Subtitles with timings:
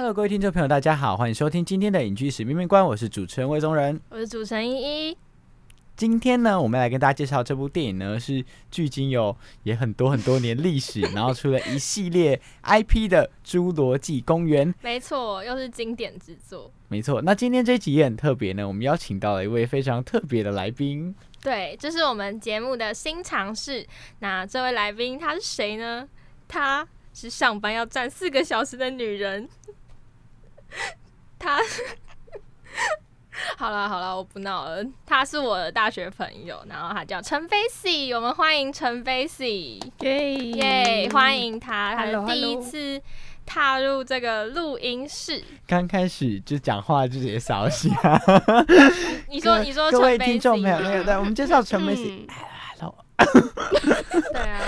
[0.00, 5.18] Hello，各位听众朋友，大家好，欢迎收听今天的影剧史面面观，我是主持人魏宗仁，我是主持人依依。
[5.94, 14.72] 今天呢，我们来跟大家介绍这部电影呢，是距今有也很多很多年历史，然后出了一系列 IP 的《侏罗纪公园》。
[14.80, 16.72] 没错，又是经典之作。
[16.88, 21.14] 没错，那今天这集也很特别呢，我们邀请到了一位非常特别的来宾。
[21.42, 23.86] 对，这是我们节目的新尝试。
[24.20, 26.08] 那这位来宾他是谁呢？
[26.48, 29.46] 她是上班要站四个小时的女人。
[31.38, 31.58] 他
[33.56, 34.84] 好了好了，我不闹了。
[35.06, 41.08] 他是我的大学朋友，然后他叫陈飞喜，我们欢迎陈飞喜，耶耶！
[41.10, 43.00] 欢迎他，他是第一次
[43.46, 45.42] 踏入这个录音室。
[45.66, 47.90] 刚开始就讲话就直接扫兴。
[49.28, 52.28] 你说你说，各位听众没有没有，对，我们介绍陈飞喜。
[52.78, 52.94] Hello。
[54.32, 54.60] 对啊，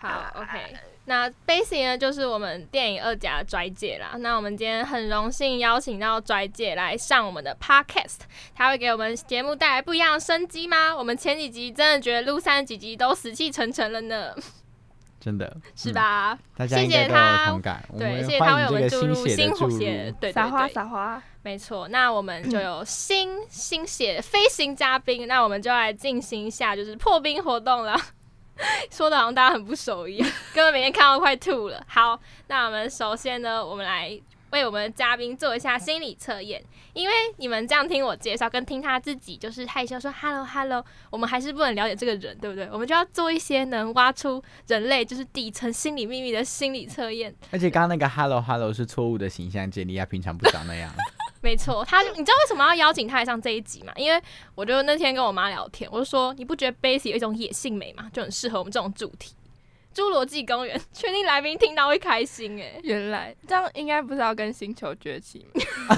[0.00, 0.76] 好，OK。
[1.12, 4.14] 那 Basic 呢，就是我们电影二甲拽姐啦。
[4.20, 8.20] 那我们今天很荣幸邀请到拽姐来上我们的 Podcast，
[8.54, 10.96] 她会给我们节目带来不一样的生机吗？
[10.96, 14.34] 我们前几集真的觉得录三几集都死气沉沉了呢，
[15.20, 16.38] 真的 是吧？
[16.56, 17.60] 大家谢谢他，
[17.98, 21.88] 对，谢谢他为我们注入新火血，对撒花撒花，没错。
[21.88, 27.94] 那我们就有新新血飞行嘉宾，那我们就来进行一下就是破冰活动了。
[28.90, 31.82] 说的好像大家很不熟一样， 根本每天看到快吐了。
[31.86, 32.18] 好，
[32.48, 34.20] 那我们首先呢，我们来
[34.50, 36.62] 为我们的嘉宾做一下心理测验。
[36.92, 42.68] 因为你们这样听我介绍，跟听他自己就是害羞说 “hello hello”，我们还是不能了解这个人，对不对？
[42.70, 47.34] 我们就要做一些能挖出人类就是底层心理秘密的心理测验。
[47.50, 50.92] 而且刚刚那个 “hello hello” 是错误的形象建立，他平常不长那样。
[51.42, 53.92] 没错，他你知道为什么要邀请他来上这一集吗？
[53.96, 54.22] 因为
[54.54, 58.08] 我就那天跟我妈聊天，我就说你不觉得 Basic 有一种野性美吗？
[58.12, 59.34] 就很适合我们这种主题
[59.98, 60.78] 《侏罗纪公园》。
[60.92, 62.78] 确定来宾听到会开心哎！
[62.84, 65.60] 原来这样应该不是要跟星球崛起吗？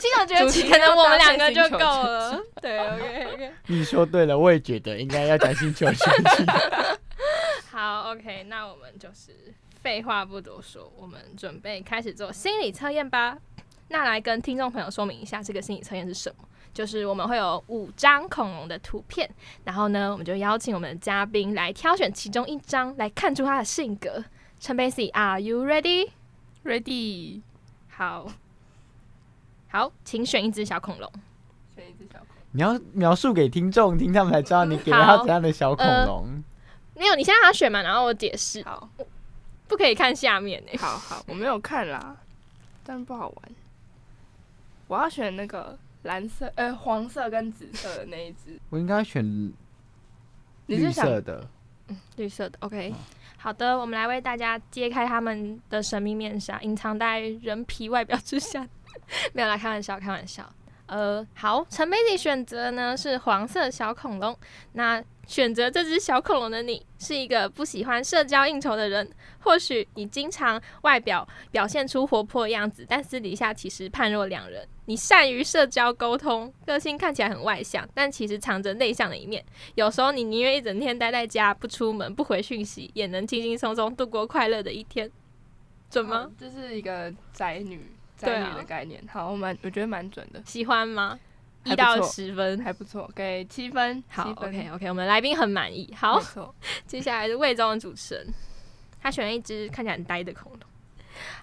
[0.00, 2.40] 星球崛起可能我们两个就够了。
[2.60, 3.52] 对，OK OK。
[3.66, 6.44] 你说对了，我也觉得应该要讲星球崛起。
[7.70, 13.38] 好，OK，那我们就是废话不多说，我们准备开始做心理测验吧。
[13.88, 16.44] 那来跟听众朋友说明一下，这个心理测验是什么？
[16.74, 19.28] 就是我们会有五张恐龙的图片，
[19.64, 24.24] 然后呢，我们就邀请我们的嘉宾来挑选其中一张，来看出他的性格。
[24.60, 26.10] 陈贝西，Are you ready?
[26.64, 27.40] Ready？
[27.88, 28.30] 好，
[29.68, 31.10] 好，请选一只小恐龙。
[31.74, 32.36] 选一只小恐龙。
[32.52, 36.42] 你要描述给听众听，他们才知道你给了他怎样的小恐龙。
[36.94, 38.62] 没有，你先让他选嘛，然后我解释。
[38.62, 38.88] 好，
[39.66, 40.78] 不可以看下面呢。
[40.78, 42.16] 好好，我没有看啦，
[42.84, 43.50] 但不好玩。
[44.88, 48.58] 我要选那个蓝色、呃黄色跟紫色的那一只。
[48.70, 49.24] 我应该选
[50.66, 51.46] 绿色的。
[51.88, 52.58] 嗯，绿色的。
[52.60, 52.92] OK，
[53.36, 58.66] 好的，我们来为大家揭开他们的神秘面纱，隐藏在人皮外表之下。
[59.32, 60.50] 没有啦，开玩笑，开玩笑。
[60.86, 64.36] 呃，好，陈美丽选择呢是黄色小恐龙。
[64.72, 69.08] 那选择这只小恐龙的你，是一个不喜欢社交应酬的人。
[69.40, 74.66] 或许你经常外表表现出活泼的样子，但私底下其实判若两人。
[74.86, 79.44] 你善于社交沟通，个性看起来很外向，但其实藏着内向的一面。
[79.74, 85.10] 有时候你宁愿一整天待在家，不出门，不回讯息，也能轻轻松松度过快乐的一天。
[85.90, 86.30] 准吗？
[86.38, 87.82] 这是一个宅女
[88.16, 89.02] 宅女的概念。
[89.12, 90.42] 好，我蛮我觉得蛮准的。
[90.46, 91.20] 喜欢吗？
[91.64, 94.02] 一到十分还不错，给七分。
[94.08, 95.92] 好，OK OK，我们来宾很满意。
[95.94, 96.20] 好，
[96.86, 98.26] 接下来是魏忠的主持人，
[99.00, 100.60] 他选了一只看起来很呆的恐龙。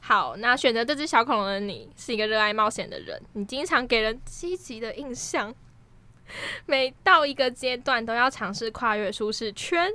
[0.01, 5.53] 好，那选择这只小恐龙的你是一个热爱冒险的人，你经常给人积极的印象，
[6.65, 9.91] 每到一个阶段都要尝试跨越舒适圈，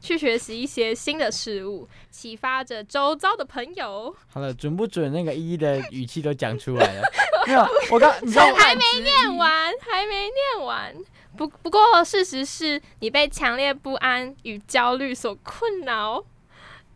[0.00, 4.14] 去学习一些新的事物，启发着周遭的朋友。
[4.28, 5.12] 好了，准不准？
[5.12, 7.02] 那个一一的语气都讲出来了。
[7.46, 10.94] 没有，我刚你知道还没念完，还没念完。
[11.36, 16.24] 不不过，事实是你被强烈不安与焦虑所困扰，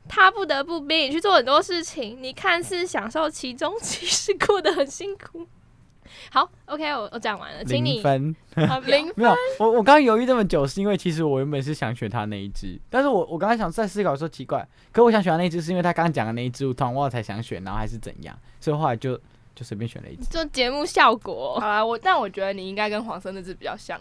[0.08, 2.20] 他不得不逼你去做很多事情。
[2.20, 5.46] 你看似享受其中，其实过得很辛苦。
[6.30, 8.36] 好，OK，我我讲完了，请你零分。
[8.68, 19.16] 好 零没有，我我刚刚犹豫这么久，是因为其实我原本是想选他那一只，但是我我刚刚想在思考说奇怪，可我想选他那一只，是因为他刚刚讲的那一只，我突然忘了才想选，然后还是怎样，所以后来就
[19.54, 20.24] 就随便选了一只。
[20.26, 21.66] 就节目效果好。
[21.66, 24.00] 啦，我但我觉得你应该跟黄色那只比较像。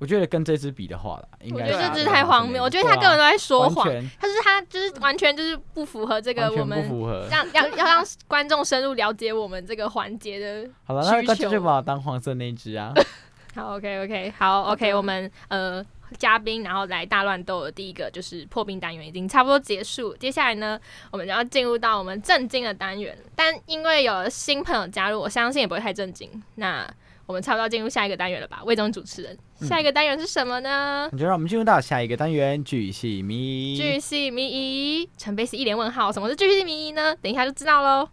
[0.00, 3.86] 我觉得跟这只比的话啦，应该我觉得这只太荒谬，我觉得他根本都在说谎，
[4.18, 7.28] 他是他就是完全就是不符合这个我们符合。
[7.30, 12.92] 让要要让观众深入了解我们这个环节的 好了，那需那就求把我当黄色那一只啊。
[13.54, 15.84] 好，OK OK，好，OK，我们呃
[16.16, 20.80] 嘉宾，然后来大乱斗的第一个就是破冰单元已经差不多结束，接下来呢，
[21.10, 23.14] 我们就要进入到我们震惊的单元。
[23.34, 26.30] 但因为有了新朋友加入，我相信也不会太震惊。
[26.54, 26.88] 那
[27.30, 28.60] 我们差不多要进入下一个单元了吧？
[28.64, 31.08] 魏总主持人，嗯下一个单元是什么呢？
[31.12, 33.76] 那就让我们进入到下一个单元——巨细迷。
[33.76, 37.14] 巨细迷疑，陈贝斯一脸问号，什么是巨细迷疑呢？
[37.22, 38.08] 等一下就知道喽。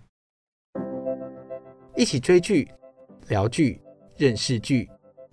[1.95, 2.69] 一起追剧、
[3.27, 3.81] 聊剧、
[4.17, 4.87] 认识剧，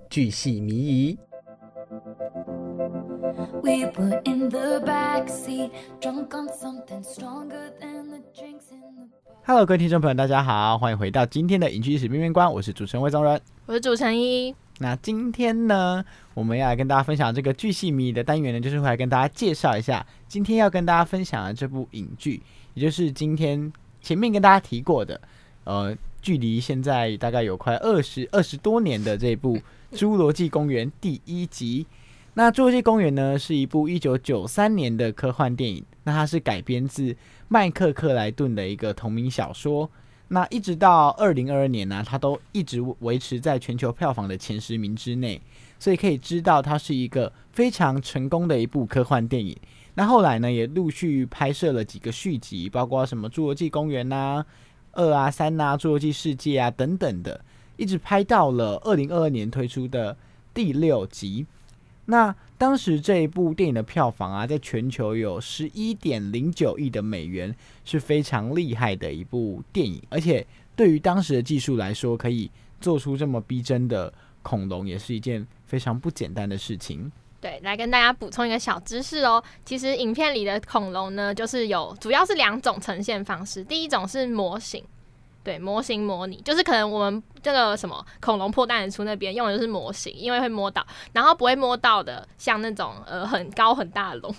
[0.09, 1.19] 剧系迷疑。
[3.63, 5.71] We were in the backseat,
[6.01, 7.94] drunk on something stronger than
[9.47, 13.39] Hello，各位听众朋友，大家好，欢迎回到今天的影剧史面面观，我是主持人魏宗仁。
[13.67, 16.03] 我是主持人一，那今天呢，
[16.33, 22.41] 我们要来跟大家分享这个巨细迷的单元呢，就是会来跟大家介绍一下今天要跟大家分享的这部影剧，
[22.73, 23.71] 也就是今天
[24.01, 25.21] 前面跟大家提过的，
[25.65, 29.59] 呃，距离现在大概有快二十二十多年的这部
[29.93, 31.87] 《侏罗纪公园》第一集。
[32.37, 37.15] 那《侏罗纪公园》呢，是一部一九九三年的科幻电影，那它是改编自
[37.55, 39.89] 麦克克莱顿的一个同名小说。
[40.27, 45.41] 那一直到二零二二年呢、它都一直维持在全球票房的前十名之内，
[45.79, 49.57] 所以可以知道它是一个非常成功的一部科幻电影。
[49.95, 54.45] 那后来呢，也陆续拍摄了几个续集，包括什么《侏罗纪公园》呐、
[54.91, 57.41] 二啊、三啊、《侏罗纪世界》啊等等的，
[57.77, 60.17] 一直拍到了二零二二年推出的
[60.53, 61.47] 第六集。
[62.07, 67.55] 那当时这一部电影的票房啊，在全球有十一点零九亿的美元，
[67.85, 70.03] 是非常厉害的一部电影。
[70.11, 70.47] 而且
[70.77, 74.13] 对于当时的技术来说，可以做出这么逼真的
[74.43, 77.11] 恐龙，也是一件非常不简单的事情。
[77.41, 79.43] 对，来跟大家补充一个小知识哦。
[79.67, 83.63] 其实影片里的恐龙呢，就是有主要是两种呈现方式。
[83.63, 84.83] 第一种是模型，
[85.45, 94.35] 对，模型模拟，就是可能我们这个什么恐龙破蛋出那边用的就是模型，因为会摸到，然后不会摸到的，像那种呃很高很大的龙。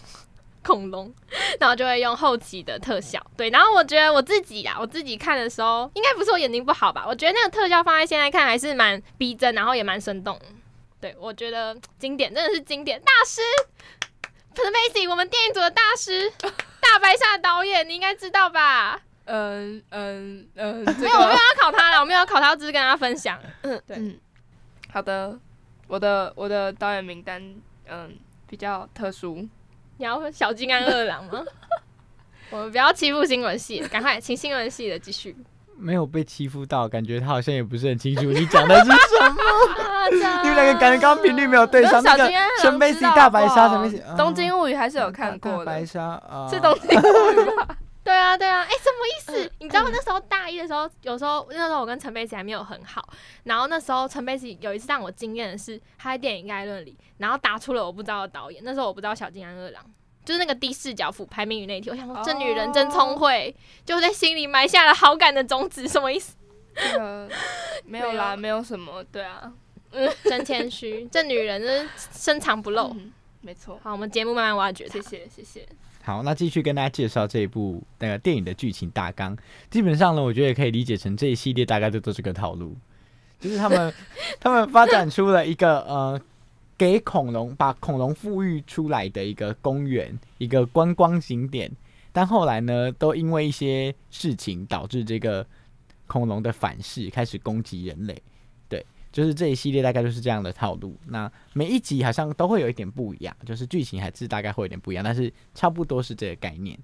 [0.63, 1.13] 恐龙，
[1.59, 7.05] 然后就会用后期的特效，对，然后我觉得我自己啊，我自己看的时候，应该不是我眼睛不好吧？
[7.07, 10.39] 我觉得那个特效放在现在看还是蛮逼真，然后也蛮生动。
[10.99, 13.41] 对，我觉得经典，真的是经典大师
[14.55, 16.31] p e r m a c 我们电影组的大师，
[16.81, 18.99] 大白鲨导演，你应该知道吧？
[19.25, 23.39] 嗯嗯嗯， 没有，我没有要考他了，我没有要考他，我只是跟大家分享。
[23.61, 24.17] 嗯对嗯，
[24.91, 25.37] 好的，
[25.87, 27.41] 我的我的导演名单
[27.89, 28.15] 嗯
[28.47, 29.47] 比较特殊，
[29.97, 31.43] 你要小金安二郎吗？
[32.51, 35.35] 我们不要欺负新闻系，赶快请新闻系的继续。
[35.77, 39.35] 没有被欺负到，感觉他好像也不是很清楚你讲的是什么。
[40.41, 42.01] 你们两个感觉刚刚频率没有对上。
[42.01, 47.75] 那个陈贝西大白鲨，好不好陈贝西东京物语还是有看大过的，白鲨啊，是东京物语吧？
[48.05, 49.51] 对啊，对啊，哎、什么意思？
[49.59, 53.09] 你知道那时候大一的时候，有时候那时候我跟陈佩琪还没有很好，
[53.45, 58.61] 然后那时候陈佩琪有一次让我惊艳的是，他在电影概论里，然后答出了我不知道的导演。
[58.63, 59.83] 那时候我不知道小金安二郎，
[60.23, 66.35] 就是那个低视角俯拍命运那一题，我想说这女人真聪慧，就在心里埋下了好感的种子，什么意思？
[66.75, 67.27] 这个
[67.85, 69.51] 没有啦，没有什么，对啊，
[69.89, 72.91] 嗯 真谦虚，这女人真深藏不露。
[72.93, 75.01] 嗯，没错，好，我们节目慢慢挖掘谢。
[75.01, 75.67] 谢谢谢，
[76.05, 79.35] 好，那继续跟大家介绍这一部那个电影的剧情大纲。
[79.71, 82.77] 基本上呢，我觉得也可以理解成这一系列大概都都是个套路，
[83.39, 83.91] 就是他们
[84.39, 86.21] 他们发展出了一个呃，
[86.77, 91.71] 给恐龙把恐龙富裕出来的一个公园，一个观光景点。
[92.13, 95.43] 但后来呢，都因为一些事情导致这个
[96.05, 98.21] 恐龙的反噬，开始攻击人类。
[99.15, 100.93] 就是这一系列大概就是这样的套路。
[101.07, 106.77] 那每一集好像都会有一点不一样，就是剧情还是大概会有点不一样，但是差不多是这个概念。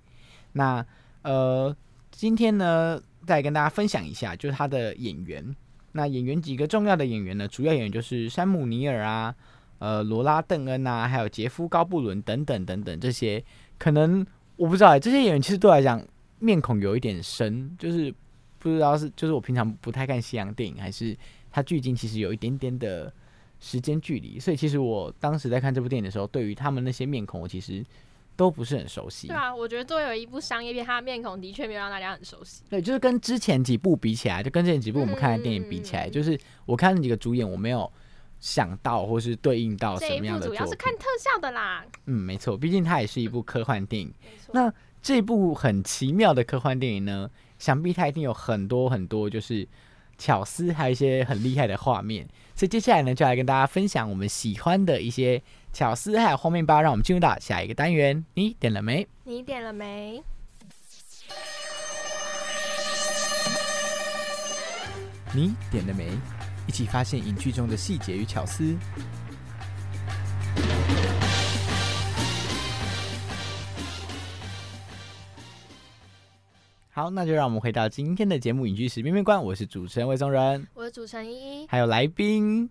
[0.54, 0.86] 那
[1.24, 1.76] 呃，
[2.10, 5.54] 今天呢，再跟大家分享一下，就是他的演员。
[5.92, 9.36] 那演员几个重要的演员呢，主要演员就是山姆尼尔啊，
[9.80, 13.44] 呃，罗拉邓恩啊，还有杰夫高布伦等等等等这些，
[13.78, 16.02] 可能我不知道哎、这些演员其实对我来讲
[16.40, 18.10] 面孔有一点深，就是
[18.58, 21.18] 不知道是就是我平常不太看西洋电影，还是
[21.52, 23.12] 它距今其实有一点点的
[23.60, 27.86] 时间距离，所以其实我当时在看这部电影的时候，对于他们那些面孔，我其实
[28.36, 29.28] 都不是很熟悉。
[29.28, 32.64] 对啊，我觉得作为一部商业片，他的面孔的确没有让大家很熟悉。
[32.70, 37.92] 对，就是跟之前几部比起来，就跟之前几部我们看的电影比起来，嗯就是我看那几个主演，我没有
[38.40, 40.54] 想到或是对应到什么样的主。
[40.56, 44.12] 要是看特效的啦，嗯，没错，毕竟它也是一部科幻电影。
[44.54, 47.30] 那这部很奇妙的科幻电影呢，
[47.60, 49.68] 想必它一定有很多很多就是
[50.22, 52.28] 巧思，还有一些很厉害的画面。
[52.56, 55.42] 所以接下来呢，就来跟大家分享我们喜欢的一些
[55.74, 56.80] 巧思还有画面吧。
[56.80, 59.08] 让我们进入到下一个单元，你点了没？
[59.24, 60.22] 你点了没？
[65.34, 66.06] 你点了没？
[66.68, 68.78] 一起发现影剧中的细节与巧思。
[77.02, 82.70] 好，那就让我们回到今天的节目《影剧史面面观》，我是主持人魏宗仁，我是主持人依依，还有来宾。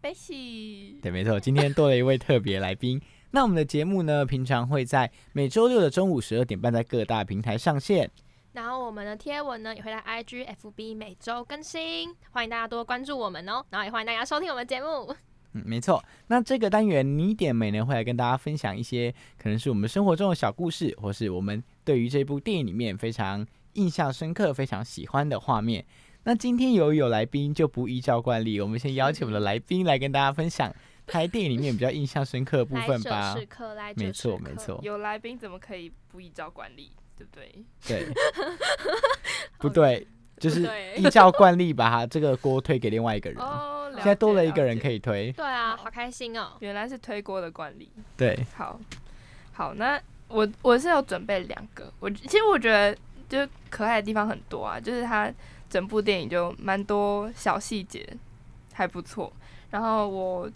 [0.00, 3.02] 贝西，对，没错，今天多了一位特别来宾。
[3.32, 8.08] 那我们的节目呢，平常会在每周六的中午十二点半在各大平台上线。
[8.52, 13.64] 然后我们的贴文呢也会在 IG、FB 每周更新，欢迎大家多关注我们哦。
[13.70, 15.12] 然后也欢迎大家收听我们的节目。
[15.54, 16.04] 嗯，没错。
[16.28, 23.44] 那这个单元你点美呢，会来跟大家分享一些可能是我们生活中的小故事，或是我们对于这部电影里面非常
[23.76, 25.84] 印象深刻、非常喜欢的画面。
[26.24, 30.74] 那今天由于有来宾，就不依照惯例，我们先邀请我们的来宾来跟大家分享
[31.06, 33.36] 他在电影里面比较印象深刻的部来者分吧。
[33.38, 37.64] 是客，来者没错，没错，有来宾怎么可以不依照惯例，对不对？
[37.86, 38.06] 对，
[39.58, 40.04] 不对，
[40.40, 43.38] 就是依照惯例把他这个锅推给另外一个人。
[43.40, 46.54] 哦，现在多了一个人可，以推，对啊，好开心哦。
[46.58, 47.88] 原来是推锅的惯例。
[48.16, 48.80] 对，好，
[49.52, 52.96] 好，那我我是有准备两个，我其实我觉得
[53.28, 55.32] 就是可爱的地方很多啊，就是它
[55.68, 58.06] 整部电影就蛮多小细节，
[58.72, 59.32] 还不错。
[59.70, 60.50] 然后我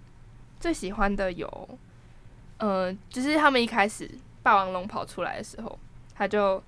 [0.58, 1.78] 最喜欢的有，
[2.58, 4.10] 呃，就是他们一开始
[4.42, 5.78] 霸王龙跑出来的时候，
[6.14, 6.62] 他就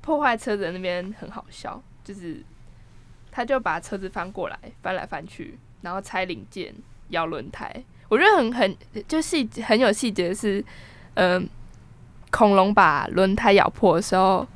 [0.00, 2.42] 破坏车子那边很好笑，就是
[3.30, 6.74] 他就把车子翻过来，翻来翻去，然后拆零件、
[7.10, 7.70] 咬轮胎。
[8.08, 8.76] 我觉得很很
[9.06, 10.64] 就细很有细节是，
[11.14, 11.48] 嗯、
[12.30, 14.46] 恐龙把轮胎咬破的时候，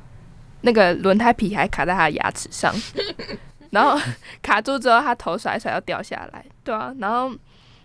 [0.67, 2.75] 那个轮胎皮还卡在他的牙齿上，
[3.71, 3.97] 然后
[4.43, 7.33] 卡住之后，他头甩一甩要掉下来，对啊，然后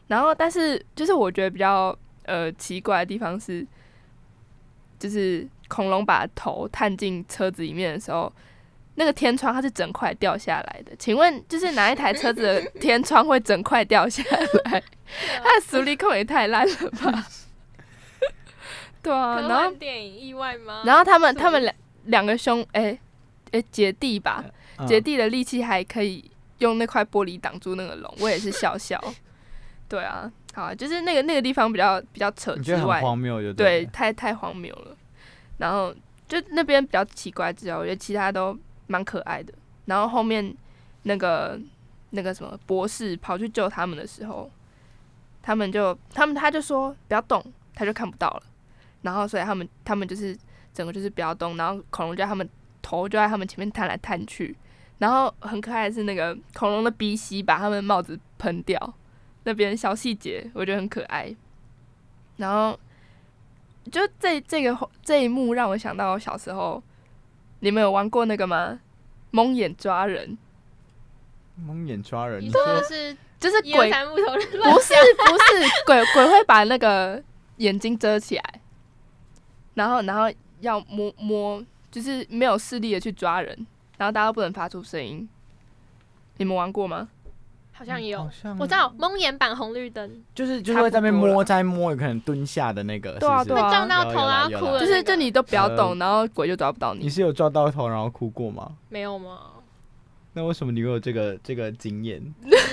[0.09, 3.65] 然后但是就是我觉得比较呃奇怪的地方是，
[4.99, 8.33] 就是恐龙把头探进车子里面的时候。
[8.95, 14.23] 那个天窗它是整块掉下来的，请问就是哪一台车子的天窗会整块掉下
[14.67, 14.83] 来？
[15.43, 17.27] 它的实力控也太烂了吧？
[19.03, 20.83] 对啊，科然后电影意外吗？
[20.85, 22.99] 然后他们他们两两个兄哎
[23.53, 24.45] 哎姐弟吧，
[24.79, 29.03] 嗯姐弟的力气还可以用那块玻璃挡住那个龙，我也是笑笑。
[29.89, 34.97] 对啊，好啊，就是那个那个地方比较比较扯之外，荒谬就对，了太太荒谬了。
[35.59, 35.95] 然后
[36.27, 39.53] 就那边比较奇怪之外，我觉得其他都蛮可爱的。
[39.85, 40.55] 然后后面
[41.03, 41.61] 那个
[42.11, 44.51] 那个什么博士跑去救他们的时候，
[45.43, 47.45] 他们就他们他就说不要动，
[47.75, 48.43] 他就看不到了。
[49.03, 50.35] 然后所以他们他们就是
[50.73, 52.49] 整个就是不要动，然后恐龙就在他们
[52.81, 54.57] 头就在他们前面探来探去。
[54.99, 58.95] 然后很可爱的是那个恐龙的鼻息把他们帽子喷掉，
[59.43, 61.35] 那边小细节我觉得很可爱。
[62.37, 62.79] 然后
[63.91, 66.81] 就这这个这一幕让我想到我小时候，
[67.61, 68.79] 你们有玩过那个吗？
[69.33, 70.39] 蒙眼抓人，
[71.57, 77.21] 蒙眼抓人，你你说说的是就是鬼，三木头人不是不是鬼鬼会把那个
[77.57, 78.61] 眼睛遮起来，
[79.75, 83.55] 然后然后要摸摸，就是没有视力的去抓人，
[83.99, 85.29] 然后大家都不能发出声音。
[86.39, 87.09] 你们玩过吗？
[87.75, 97.01] 好像有好，像我知道蒙眼版红绿灯，就是就是会在那边差不多摸，在摸，有可能蹲下的那个，是不对啊对啊会撞到头有有啦有啦然后哭的，就是就你都不要动，呃然后鬼就抓不到你。
[97.05, 98.77] 你是有撞到头然后哭过吗？
[98.89, 99.41] 没有吗？
[100.35, 102.23] 那为什么你会有这个这个经验？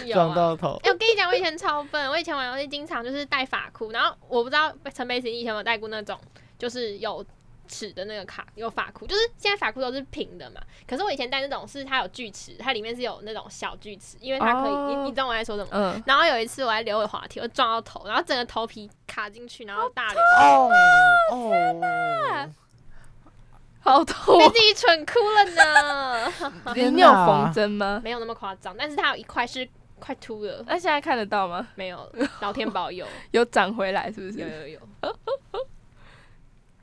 [0.05, 0.13] 有啊。
[0.13, 6.17] 撞到头哎、我跟你讲，我以前超笨，我以前玩游戏经常就是戴发箍，然后我不知道陈佩琪以前有没有带过那种，
[6.57, 7.25] 就是有
[7.69, 15.69] 齿的那个卡，有发箍，就是现在发箍都是平的嘛，可是我以前戴那种是它有锯齿，它里面是有那种小锯齿，因为它可以，哦你你懂我在说什么？
[15.71, 20.69] 嗯，然后有一次我在溜滑梯，我撞到头，然后整个头皮卡进去，然后大流，哦
[21.31, 22.49] 哦，
[23.81, 24.49] 好痛被！
[24.49, 26.73] 自己蠢哭了呢。
[26.75, 28.01] 你有哪缝针吗？
[28.03, 29.67] 没有那么夸张，但是它有一块是
[29.99, 31.65] 快秃了，那现在看得到吗？
[31.75, 32.11] 没有，
[32.41, 34.69] 老天保佑， 有长回来是不是有是？
[34.71, 34.79] 有有，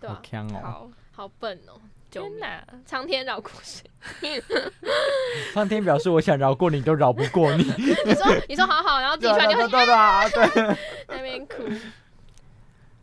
[0.01, 0.61] 对啊，好强哦！
[0.63, 1.81] 好，好笨哦。
[2.09, 2.65] 天哪！
[2.87, 3.83] 苍天饶过谁？
[5.53, 7.65] 苍天表示我想饶过你，都饶不过你。
[8.07, 10.77] 你说你说好好，然后自己对突然就对对对啊对。
[11.09, 11.65] 那边哭。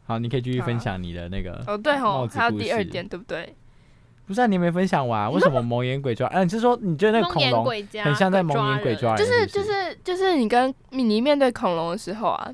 [0.06, 1.64] 好，你可以继续分享你的那个。
[1.68, 3.56] 哦，对哦，还有第二点，对不对？
[4.26, 6.28] 不是啊，你没分享完，为什么蒙眼鬼抓？
[6.30, 7.66] 嗯、你是说你觉得那个恐龙
[8.04, 9.18] 很像在蒙眼鬼抓人？
[9.18, 12.52] 就是就是是就是你跟你面对恐龙的时候啊，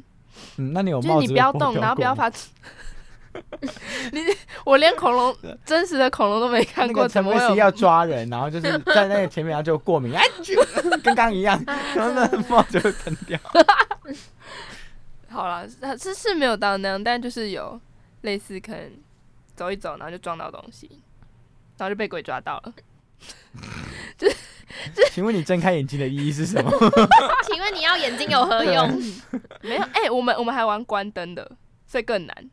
[0.58, 2.50] 嗯，那你有就是你不要动，然后不要发出。
[4.12, 4.22] 你
[4.66, 11.62] 我连恐龙 真实的恐龙都没看过，那个陈怎么会有佩斯要 抓人，然后就是在那个前面，然后就过敏，哎，啾跟刚刚一样，
[11.96, 13.40] 然后那帽子就喷掉。
[15.30, 17.80] 好了，是是是没有到那样，但就是有
[18.22, 18.92] 类似可能
[19.56, 20.90] 走一走，然后就撞到东西，
[21.78, 22.74] 然后就被鬼抓到了。
[24.18, 24.36] 就是
[25.12, 26.72] 请问你睁开眼睛的意义是什么？
[27.44, 29.02] 请问你要眼睛有何用？
[29.62, 31.52] 没有，哎、我们我们还玩关灯的，
[31.86, 32.50] 所以更难，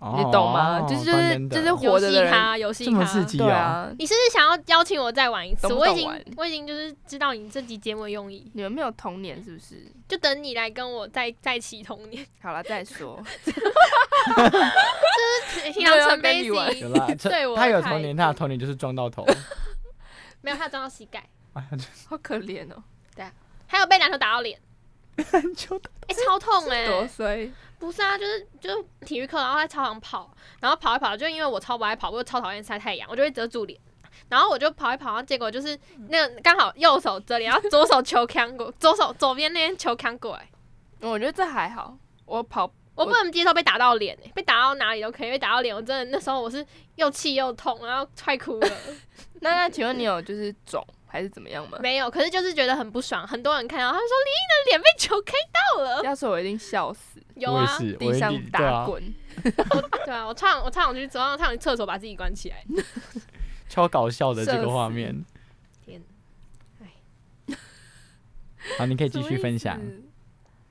[0.00, 0.80] 你你懂吗？
[0.82, 3.44] 就是就是就是活的人，戏咖，游戏这么刺激哦！
[3.44, 5.66] 对啊，你是不是想要邀请我再玩一次？
[5.74, 9.90] 我已经我已经就是知道你这集节目的用意，你们没有童年是不是？
[10.06, 12.24] 就等你来跟我再再起童年。
[12.40, 13.20] 好了再说，
[15.72, 19.26] 平常陈跟你杯玩子有啦，对我他有童年，他的童年就是撞到头。
[20.40, 21.28] 没有，他撞到膝盖，
[22.08, 22.82] 好可怜哦，
[23.16, 23.32] 对啊
[23.66, 24.58] 还有被篮球打到脸，
[25.56, 25.76] 就
[26.08, 33.78] 哎、超痛 哎、多衰，不是啊，就是就是体育课，然后在操场跑，然后跑一跑，就因为我超不爱跑，步超讨厌晒太阳，我就会遮住脸。
[34.28, 40.48] 然后我就跑一跑，然后结果就是那个刚好右手遮脸，然后左手球扛过，左手左边那边球扛过来，
[41.00, 41.96] 我觉得这还好，
[42.26, 48.68] 我跑我不能接受被打到脸、欸，被打到哪里都可以，被打到脸，我真的那时候我是又气又痛，然后快哭了。
[49.40, 51.78] 那那请问你有就是肿还是怎么样吗？
[51.80, 57.66] 没有，可是就是觉得很不爽，很多人看到他们说林毅的脸被球 K 到了， 要是我一定笑死，有啊，
[57.98, 59.02] 地上一定打啊，滚，
[60.04, 62.64] 对啊，我唱我唱我去，走到唱去厕所把自己关起来，
[63.68, 65.24] 超搞笑的这个画面。
[65.84, 66.02] 天，
[68.76, 69.80] 好，你可以继续分享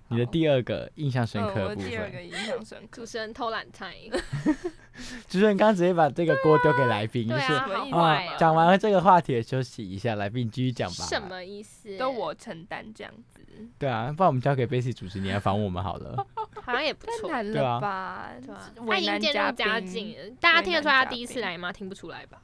[0.09, 2.25] 你的第二个印象深嗯，刻的部我第二个分。
[2.25, 3.93] 印象深刻， 主持人偷懒菜，
[5.27, 11.05] 主持人刚刚直接把这个锅丢给来宾，就是对啊，好什么意思坏哦，讲完了这个话题，休息一下，来宾继续讲吧。
[11.05, 11.19] 什？
[11.21, 11.97] 么意思？
[11.97, 13.41] 都我承担这样子，
[13.77, 16.25] 对啊，不然我们交给 Basic 主持，你来访我们好了。
[16.63, 18.31] 好像也不错，太难对吧？
[18.45, 21.71] 对啊，他已经渐入佳境了，大家听得出来他第一次来吗？
[21.71, 22.41] 听不出来吧？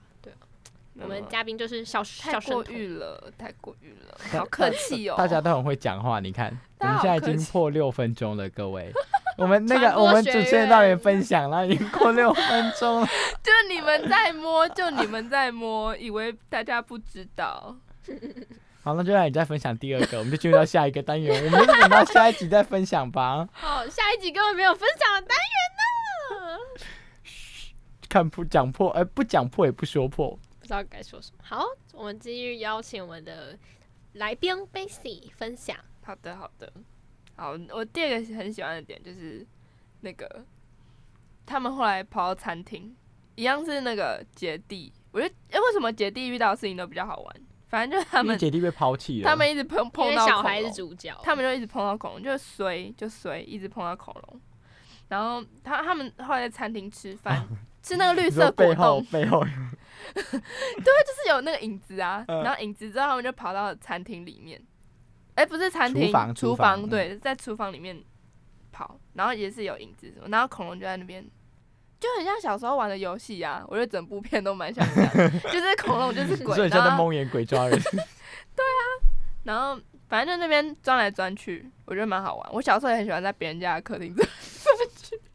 [1.02, 5.16] 我们嗯嘉宾就是小太过誉了，太过誉了， 大好客气哦。
[5.18, 8.92] 大家都很会讲话，你看，我大家们现在已经破六分钟了，各位。
[9.36, 13.08] 我们那个我们主学持人到底分享了，已经过六分钟了。
[13.42, 17.76] 就你们在摸，就你们在摸，以为大家不知道。
[18.84, 23.50] 好，那就让你再分享第二个，我们就进入到下一个单元，我们就等到下一集再分享吧。
[23.52, 26.60] 好，下一集根本没有分享的单元呢，
[28.08, 30.38] 看破讲破，哎、不讲破也不说破。
[30.64, 31.44] 不知道该说什么。
[31.44, 33.60] 好，我们继续邀请我们的
[34.14, 35.76] 来宾 Bessy 分享。
[36.06, 36.72] 好的，好的，
[37.36, 37.52] 好。
[37.72, 39.46] 我第二个很喜欢的点就是
[40.00, 40.46] 那个
[41.46, 42.96] 他们后来跑到餐厅，
[43.36, 44.90] 一样是那个姐弟。
[45.12, 47.36] 我觉得，哎、为什么姐弟遇到的事情都比较好玩？
[47.68, 54.42] 反正就是他们， 姐弟被抛弃了，他们一直碰碰到小孩是龙主角，他们就一直碰到恐龙，就衰就衰，一直碰到恐龙。
[55.10, 57.46] 然后他他们后来在餐厅吃饭，
[57.84, 59.44] 吃那个绿色果背后冻，背后
[60.16, 62.24] 就是有那个影子啊。
[62.28, 64.60] 嗯然后影子之后，他们就跑到餐厅里面，
[65.36, 68.02] 哎、不是餐厅，厨房厨房嗯对，在厨房里面
[68.72, 71.24] 跑，然后也是有影子什么，然后恐龙就在那边。
[72.00, 75.12] 就很像小时候玩的游戏啊，我觉得整部片都蛮像这样，
[75.50, 78.84] 就是恐龙就是鬼， 你说你像在然后蒙眼鬼抓人，对啊
[79.44, 82.50] 然后反正就那边钻来钻去，我觉得蛮好玩。
[82.52, 84.28] 我小时候也很喜欢在别人家的客厅钻。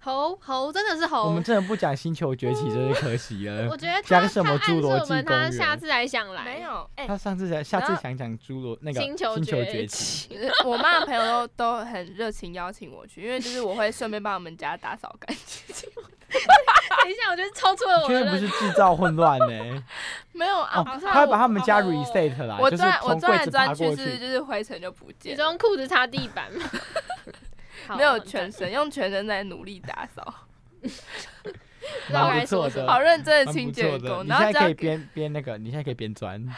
[0.00, 1.42] 猴猴真的是猴我们。
[1.42, 3.76] 真的不讲星球崛起，真是可惜了我。
[3.76, 10.38] 觉得他讲什么侏罗纪我们他下次还想来，没有，哎、他上次想下次想讲侏罗那个星球球崛起，起。
[10.64, 15.88] 我妈的朋友都都很热情邀请我去，因为就是我会顺便帮我们家打扫干净。
[16.28, 19.84] 等一下，我觉得超出了我确的认定不是制造混乱呢？
[20.32, 24.02] 没有啊，哦，不是他会把他们家哦 reset 啦，就是我钻我从柜子钻来钻爬过去。
[24.04, 26.64] 是就是灰尘就不见了，说用裤子擦地板吗？
[27.88, 30.34] 好没有全身，用全身在努力打扫，
[30.80, 34.24] 不知道该说什么好认真的清洁不错的，工。
[34.24, 36.46] 你现在可以边边那个，你现在可以边钻。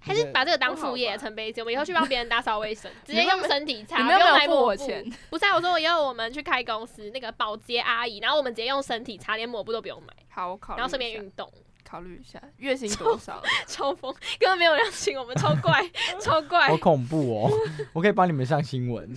[0.00, 5.04] 还是把这个当副业，陈杯子，我们以后去帮别人打扫卫生， 直接用身体擦，不用来抹布我钱？
[5.28, 11.52] 不是啊，我说我以后我们去开公司，那个保洁阿姨，然后我们直接用身体擦，连抹布都不用买，好，我考虑然后顺便运动，
[11.88, 13.42] 考虑一下，月薪多少？
[13.66, 15.82] 超疯，根本没有人请我们，超怪，
[16.20, 17.50] 超怪好，恐怖哦！
[17.94, 19.08] 我可以帮你们上新闻，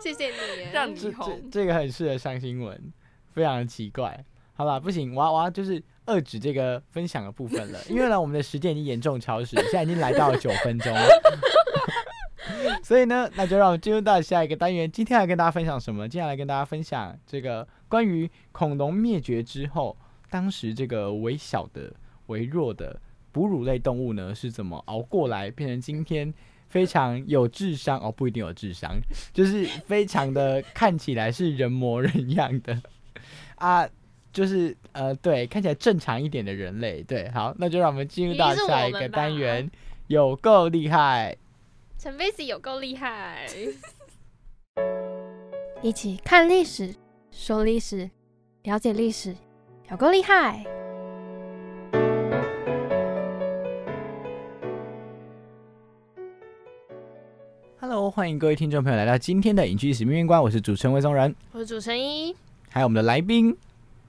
[0.00, 1.50] 谢谢你，让你红。
[1.50, 2.92] 这个很适合上新闻，
[3.34, 4.24] 非常的奇怪。
[4.54, 11.08] 好了，不行，我要我要就是遏制这个分享的部分了，因为呢，我们的时间已经严重超时，现在已经来到了九分钟了。
[12.82, 14.90] 所以呢，那就让我们进入到下一个单元。
[14.90, 16.08] 今天来跟大家分享什么？
[16.08, 19.96] 接下来跟大家分享这个关于恐龙灭绝之后，
[20.30, 21.92] 当时这个微小的、
[22.26, 22.98] 微弱的
[23.32, 26.32] 哺乳类动物呢是怎么熬过来，变成今天
[26.68, 28.98] 非常有智商哦，不一定有智商，
[29.32, 32.80] 就是非常的看起来是人模人样的
[33.56, 33.88] 啊，
[34.32, 37.02] 就是呃，对，看起来正常一点的人类。
[37.02, 39.68] 对，好，那就让我们进入到下一个单元，
[40.06, 41.36] 有够厉害。
[41.98, 43.46] 陈飞斯有够厉害，
[45.82, 46.94] 一起看历史，
[47.30, 48.10] 说历史，
[48.62, 49.34] 了解历史，
[49.90, 50.64] 有够厉害。
[57.80, 62.32] Hello，欢迎各位听众朋友来到今天的影剧史命运观，我是主持人魏宗仁，我是主持人一，
[62.68, 63.56] 还有我们的来宾，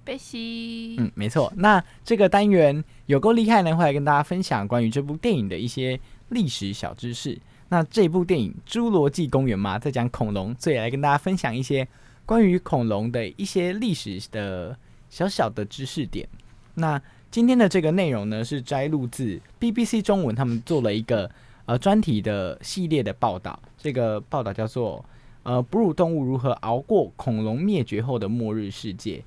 [0.03, 1.51] 贝西，嗯，没错。
[1.55, 7.35] 那这个单元有够厉害呢，会来跟大家分享关于这部电影的一些历史小知识。
[7.69, 11.87] 那这部电影《侏罗纪公园》嘛，在讲恐龙，所以来跟大家分享一些
[12.23, 14.77] 关于恐龙的一些历史的
[15.11, 16.27] 小小的知识点。
[16.73, 21.29] 那今天的这个内容呢，是摘录自 BBC 中文他们做了一个
[21.65, 23.59] 呃专题的系列的报道。
[23.77, 25.03] 这个报道叫做
[25.43, 29.23] 呃哺乳动物如何熬过恐龙灭绝后的末日世界。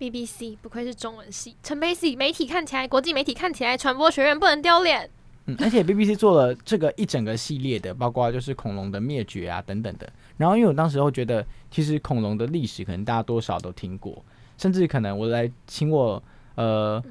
[0.00, 5.08] BBC 不愧是中文系，陈佩斯媒体看起来，国际媒体看起来，传播学院不能丢脸。
[5.46, 10.10] 嗯，而且 BBC 做了这个一整个系列的，包括就是恐龙的灭绝啊等等的。
[10.36, 14.24] 然后因为我当时候觉得，其实恐龙的历史可能大家多少都听过，
[14.58, 16.22] 甚至可能我来请我
[16.54, 17.02] 呃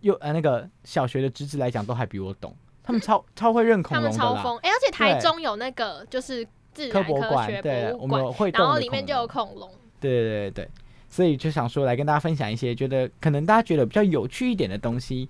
[0.00, 2.54] 幼呃那个小学的侄子来讲，都还比我懂。
[2.82, 9.70] 他们超超会认恐龙的啦，超疯，哎、而且台中有那个就是自科然科学博馆对，博物馆，我们会然后里面就有恐龙恐龙。
[10.00, 10.68] 对对对对，
[11.08, 15.28] 所以就想说来跟大家分享一些觉得可能大家觉得比较有趣一点的东西。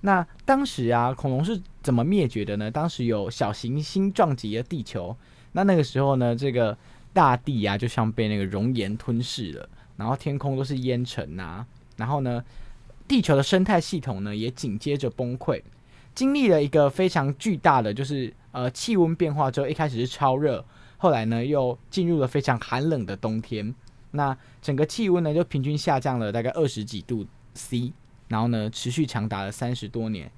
[0.00, 2.70] 那当时啊，恐龙是怎么灭绝的呢？
[2.70, 5.16] 当时有小行星撞击了地球，
[5.52, 6.76] 那那个时候呢，这个
[7.12, 12.44] 大地啊就像被那个熔岩吞噬了，然后天空都是烟尘呐、然后呢，
[13.08, 15.62] 地球的生态系统呢也紧接着崩溃，
[16.14, 20.64] 经历了一个非常巨大的就是呃气温变化之后，一开始是超热，
[20.98, 23.74] 后来呢又进入了非常寒冷的冬天，
[24.10, 27.92] 那整个气温呢就平均下降了大概二十几度 C，
[28.28, 30.30] 然后呢持续长达了三十多年。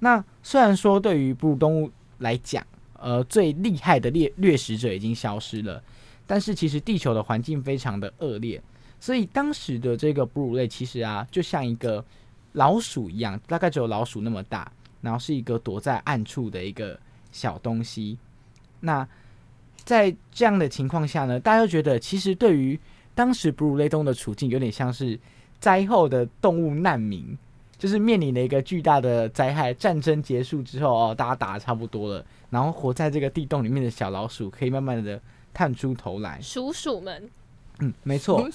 [0.00, 2.64] 那虽然说对于哺乳动物来讲，
[2.98, 5.82] 呃最厉害的掠掠食者已经消失了，
[6.26, 8.62] 但是其实地球的环境非常的恶劣，
[9.00, 12.04] 所以当时的这个哺乳类其实啊就像一个
[12.52, 16.98] 老鼠一样，大概只有老鼠那么大，然后是一个躲在暗处的一个
[17.30, 18.18] 小东西。
[18.80, 19.06] 那
[19.84, 22.78] 在这样的情况下呢，大家就觉得其实对于
[23.14, 25.18] 当时哺乳类动物的处境，有点像是
[25.58, 27.36] 灾后的动物难民，
[27.76, 35.20] 就是面临了一个巨大的灾害，战争结束之后哦，大家打的差不多了，然后活在这个地洞里面的小老鼠可以慢慢的
[35.52, 36.40] 探出头来。
[36.40, 37.28] 鼠鼠们，
[37.80, 38.48] 嗯，没错，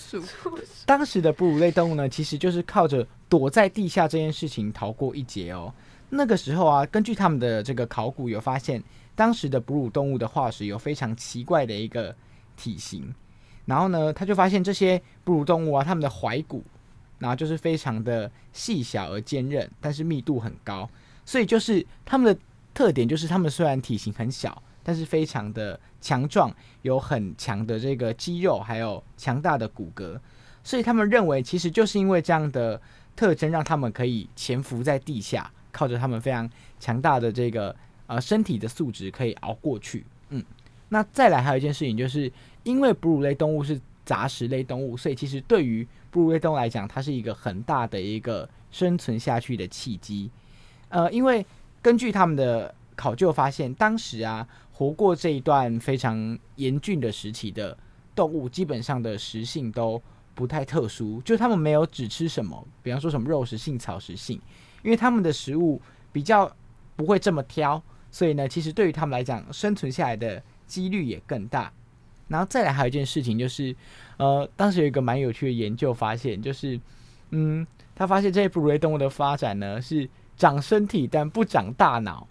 [0.86, 5.74] 当时的哺乳类动物呢，其实就是靠着躲在地下这件事情逃过一劫哦。
[6.10, 8.84] 那个时候啊，根据他们的这个考古有发现，
[9.16, 12.14] 当时的哺乳动物的化石有非常奇怪的一个
[12.58, 13.16] 体型，
[13.66, 16.62] 然后呢，他就发现这些哺乳动物啊，它们的踝骨，
[17.18, 20.90] 然后就是非常的细小而坚韧，但是密度很高，
[21.26, 22.40] 所以就是它们的
[22.74, 30.20] 特点就是它们虽然体型很小，但是非常的强壮，有很强的这个肌肉，还有强大的骨骼，
[30.66, 32.80] 所以他们认为其实就是因为这样的
[33.16, 37.74] 特征，让他们可以潜伏在地下，靠着他们非常强大的这个
[38.08, 40.06] 呃身体的素质可以熬过去。
[40.30, 40.44] 嗯，
[40.90, 42.30] 那再来还有一件事情，就是
[42.64, 50.30] 因为哺乳类动物是杂食类动物，所以其实对于哺乳类动物来讲，它是一个很大的一个生存下去的契机。
[50.90, 51.46] 呃，因为
[51.82, 57.78] 根据他们的考究发现，当时啊，活过这一段非常严峻的时期的
[58.16, 60.02] 动物，基本上的食性都
[60.36, 64.42] 不太特殊，就是他们没有只吃什么，比方说什么肉食性、草食性，
[64.82, 65.80] 因为他们的食物
[66.12, 66.52] 比较
[66.96, 71.72] 不会这么挑，所以呢，其实对于他们来讲，生存下来的几率也更大。
[72.28, 73.76] 然后再来还有一件事情就是，
[74.18, 76.80] 呃，当时有一个蛮有趣的研究发现，就是，
[77.30, 82.28] 嗯，他发现这些哺乳类动物的发展呢是长身体但不长大脑。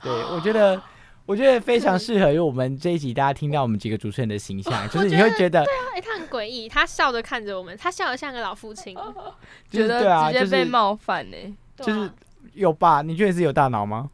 [0.00, 0.80] 对我觉得，
[1.28, 8.96] 我觉得非常适合于我们这一集大家听到我们几个主持人的形象， 就是你会觉得对啊，哎、他很诡异，他笑着看着我们，他笑得像个老父亲，
[9.70, 11.36] 觉得就是对啊，直接被冒犯呢、
[11.76, 12.14] 对就是啊
[12.54, 13.02] 有吧？
[13.02, 14.08] 你觉得是有大脑吗？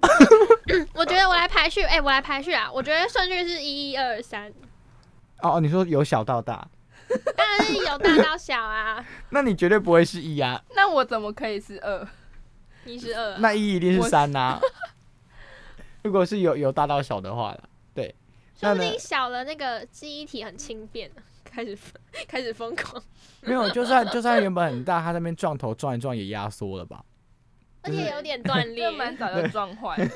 [0.92, 4.50] 我觉得我来排序，哎、我来排序啊，我觉得顺序是一一二三，
[5.40, 6.68] 哦，哦你说由小到大，
[7.34, 9.02] 当然是由大到小啊。
[9.30, 12.06] 那你绝对不会是一啊，那我怎么可以是二？
[12.84, 14.60] 你是二啊，那一一定是三呐、
[16.06, 17.60] 如果是有有大到小的话啦，
[17.92, 18.14] 对，
[18.58, 21.10] 说不定小了那个记忆体很轻便，
[21.44, 21.92] 开始疯
[22.28, 23.02] 开始疯狂，
[23.42, 27.04] 没有，就算就算原本很大，它那边撞头撞一撞也压缩了吧？
[27.82, 28.90] 而且有点断裂。
[28.96, 30.08] 蛮早就撞坏了。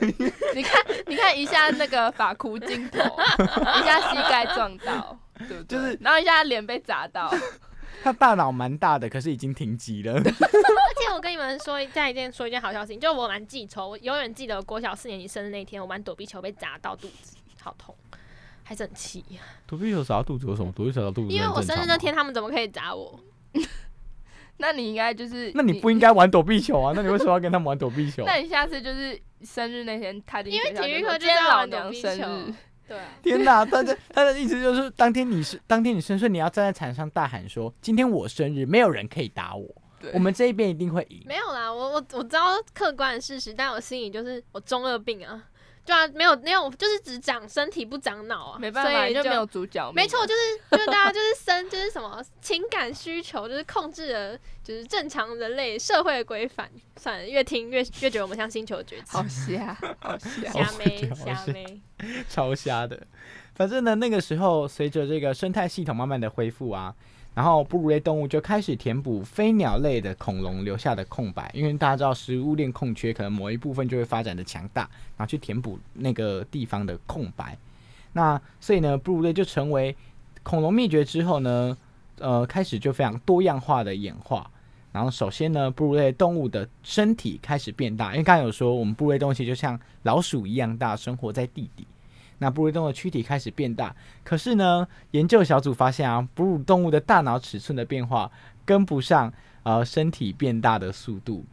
[0.55, 2.99] 你看，你看一下那个法箍镜头，
[3.79, 5.65] 一下膝盖撞到，对不对？
[5.65, 7.33] 就是然后一下脸被砸到，
[8.03, 10.15] 它大脑蛮大的，可是已经停机了。
[10.21, 17.95] 而且我跟你们说，再一件说一件好笑的事情，就我蛮记仇，我永远记得我国小四年级生日那天，我玩躲避球被砸到肚子，好痛，
[18.65, 19.25] 还是很气。
[19.67, 20.73] 躲避球砸到肚子有什么？
[20.73, 23.19] 躲避球砸到肚子因为我生日那天，他们怎么可以砸我？
[24.59, 26.93] 那你应该就是，那你不应该玩躲避球啊？
[26.95, 28.25] 那你为什么要跟他们玩躲避球？
[28.29, 32.55] 那你下次就是生日那天踏进因为体育课就是老要玩躲生球日，。
[32.91, 33.65] 对啊，天哪！
[33.65, 39.65] 他的他的意思就是，当天你是 当天你生日，你要站在场上大喊说：“今天我生日，没有人可以打我，
[40.01, 41.23] 对我们这一边一定会赢。
[41.25, 45.41] 没有啦，我我我知道客观的事实，但我心里就是我中二病啊，
[45.85, 49.93] 对啊，没有没有，就是只长身体不长脑啊，没办法，所以就就没有主角。
[49.93, 50.41] 没错，就是
[50.73, 56.69] 就是大家就是生 就是什么情感需求，就是控制了就是正常人类社会的规范。
[56.97, 60.51] 算了，越听越越觉得我们像星球崛起，好瞎，好瞎。
[60.51, 61.81] 瞎妹瞎妹，
[62.29, 63.07] 超瞎的。
[63.55, 66.95] 反正呢，那个时候随着这个生态系统慢慢的恢复啊，
[67.35, 74.83] 然后哺乳类动物就开始填补飞鸟类的恐龙留下的空白，因为大家知道食物链空缺，可能某一部分就会发展的强大，
[75.17, 77.57] 然后去填补那个地方的空白。
[78.13, 79.95] 那所以呢，哺乳类就成为
[80.43, 81.77] 恐龙灭绝之后呢，
[82.19, 84.51] 呃，开始就非常多样化的演化。
[84.93, 91.87] 然后首先呢，哺乳类动物的身体开始变大，因为刚才有说我们哺乳类动物其实就像老鼠一样大，生活在地底。
[92.39, 98.31] 那哺乳动物的躯体开始变大，可是呢，研究小组发现啊，哺乳动物的大脑尺寸的变化
[98.65, 101.45] 跟不上呃身体变大的速度。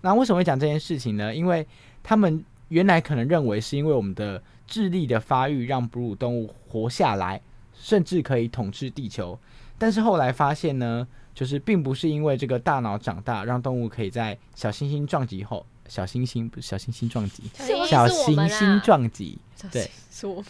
[0.00, 1.34] 那为什么会讲这件事情呢？
[1.34, 1.66] 因为
[2.02, 7.40] 他们原来可能认为是因为我们的智力的发育让哺乳动物活下来，
[7.74, 9.38] 甚至可以统治地球。
[9.76, 17.42] 但是后来发现呢，就是并不是因为这个大脑长大让动物可以在小行星撞击后，小行星不是小行星撞击，
[17.88, 19.38] 小行星，撞击。
[19.72, 20.44] 对，是我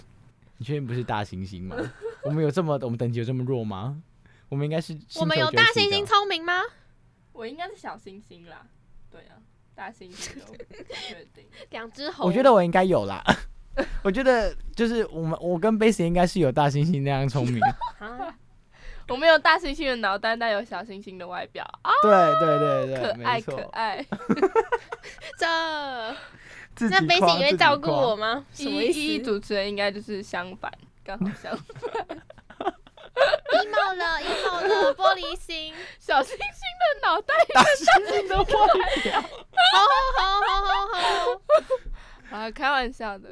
[0.59, 1.77] 你确定不是大猩猩吗？
[2.23, 4.01] 我们有这么我们等级有这么弱吗？
[4.49, 6.61] 我们应该是我们有大猩猩聪明吗？
[7.33, 8.67] 我应该是小猩猩啦，
[9.11, 9.35] 对啊，
[9.75, 10.35] 大猩猩
[11.09, 11.45] 确定。
[11.71, 13.25] 两只猴，我觉得我应该有啦。
[14.05, 17.61] 我觉得就是我们我跟 Base 应该是有大猩猩那样聪明。
[19.05, 23.71] 啊，我们有大猩猩的脑袋，但有小猩猩的外表啊，对对对对，可爱可错。
[23.73, 24.07] 爱。
[25.39, 25.47] 这
[26.91, 28.45] 那 b a 夸 s 你会照顾我吗？
[28.53, 28.99] 什么一意思？
[28.99, 30.73] 一主持人应该就是相反，
[31.05, 32.07] 刚好相反。
[33.53, 38.45] emo 了，emo 了，玻璃心，小猩猩的脑袋，大猩猩的外
[39.03, 39.21] 表。
[39.73, 40.99] 好好好好好
[42.31, 43.29] 好，啊，开玩笑的。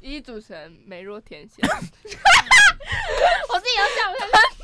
[0.00, 4.57] 一主持人美若天仙，我自己都笑不下去，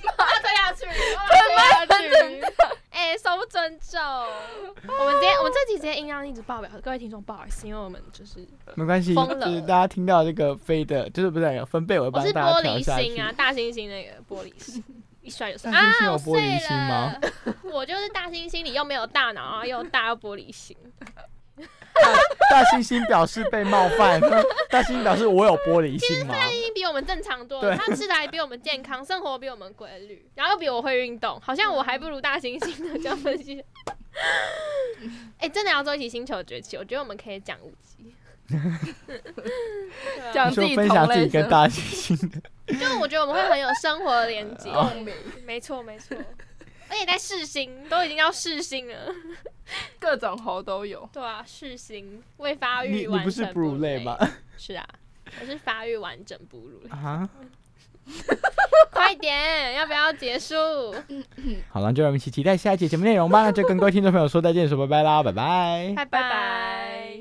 [0.64, 2.42] 下去，我要推下去。
[2.90, 4.00] 哎，手不尊重。
[4.00, 8.46] 我们今天，我们这集直接音量一直爆表，各位听众不好意思，因为我们就是
[8.77, 13.22] 没关系，就是大家听到这个飞的，就是不是有分贝，我帮大家是玻璃调下去心。
[13.22, 14.83] 啊，大猩猩那个玻璃心，
[15.22, 15.72] 一摔就碎。
[15.72, 17.59] 大猩猩有啊，玻璃心吗我碎了？
[17.74, 20.77] 我就是大猩猩，你又没有大脑啊，又大又玻璃心。
[22.50, 24.20] 大猩猩表示被冒犯，
[24.70, 26.35] 大猩猩表示我有玻璃心吗？
[26.35, 32.98] 大猩猩比我们正常多了，他吃的还比我们健康，生活比我们规律，然后又比我会运动，好像我还不如大猩猩呢。
[33.02, 33.64] 这样分析，
[35.38, 38.14] 哎、真的要做一起星球崛起，我觉得我们可以讲五集。
[40.35, 42.42] 讲自己分享自己同类跟大猩猩的，
[42.74, 45.14] 就我觉得我们会很有生活的连接，哦共鸣，
[45.46, 46.14] 没错没错。
[46.94, 49.12] 而且在试新都已经要试新了，
[49.98, 51.09] 各种猴都有。
[51.12, 54.16] 对啊，试新未发育完你不是成哺乳类吗？？
[54.57, 54.87] 是啊，
[55.40, 56.90] 我是发育完整哺乳类。
[56.90, 57.28] 啊，
[58.92, 60.54] 快点，要不要结束？
[61.68, 63.42] 好了，就让我们一起期待下一节节目内容吧。
[63.42, 65.92] 那就跟各位听众朋友说再见，说拜拜啦，拜拜。
[65.96, 67.18] 拜拜拜。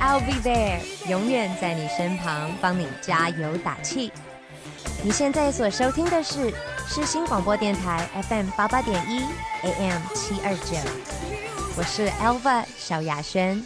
[0.00, 4.10] I'll be there，永远在你身旁，帮你加油打气。
[5.00, 6.52] 你现在所收听的是
[6.88, 9.20] 世新广播电台 FM 八八点一
[9.62, 10.76] AM 七二九，
[11.76, 13.62] 我是 Alva 小雅轩。